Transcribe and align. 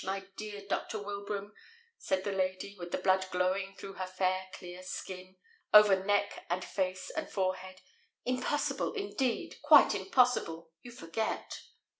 my 0.03 0.25
dear 0.35 0.63
Dr. 0.67 0.97
Wilbraham!" 0.97 1.53
cried 2.07 2.23
the 2.23 2.31
lady, 2.31 2.75
with 2.75 2.89
the 2.89 2.97
blood 2.97 3.27
glowing 3.29 3.75
through 3.75 3.93
her 3.93 4.07
fair 4.07 4.47
clear 4.51 4.81
skin, 4.81 5.35
over 5.75 6.03
neck, 6.03 6.43
and 6.49 6.65
face, 6.65 7.11
and 7.11 7.29
forehead. 7.29 7.79
"Impossible, 8.25 8.93
indeed; 8.93 9.57
quite 9.61 9.93
impossible! 9.93 10.71
You 10.81 10.89
forget." 10.91 11.59